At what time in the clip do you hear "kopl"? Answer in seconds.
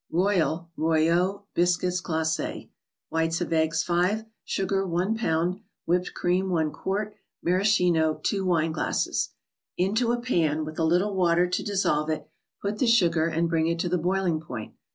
0.11-0.65